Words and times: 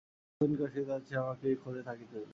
যত 0.31 0.39
দিন 0.41 0.51
কাশীতে 0.57 0.91
আছি, 0.91 1.11
আমাকে 1.15 1.43
এই 1.47 1.55
খোঁজেই 1.55 1.83
থাকিতে 1.83 2.13
হইবে। 2.15 2.29